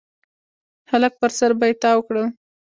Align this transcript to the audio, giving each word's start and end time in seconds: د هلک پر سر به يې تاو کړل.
د 0.85 0.85
هلک 0.91 1.13
پر 1.21 1.31
سر 1.37 1.51
به 1.59 1.65
يې 1.69 1.75
تاو 1.81 1.99
کړل. 2.07 2.25